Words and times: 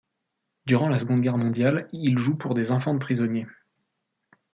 Durant 0.65 0.89
la 0.89 0.97
Seconde 0.97 1.21
Guerre 1.21 1.37
Mondiale, 1.37 1.87
il 1.93 2.17
joue 2.17 2.35
pour 2.35 2.55
des 2.55 2.71
enfants 2.71 2.95
de 2.95 2.97
prisonniers. 2.99 3.45